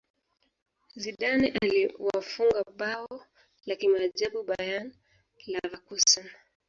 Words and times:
zidane 0.95 1.53
aliwafunga 1.61 2.63
bao 2.77 3.21
la 3.65 3.75
kimaajabu 3.75 4.43
bayern 4.43 4.91
leverkusen 5.47 6.29